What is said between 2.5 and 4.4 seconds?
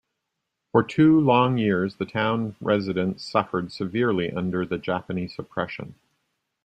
residents suffered severely